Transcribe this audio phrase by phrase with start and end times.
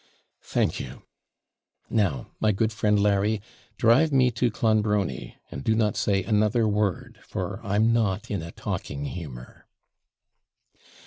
[0.41, 1.03] 'Thank you.
[1.87, 3.39] Now, my good friend Larry,
[3.77, 8.51] drive me to Clonbrony, and do not say another word, for I'm not in a
[8.51, 9.67] talking humour.'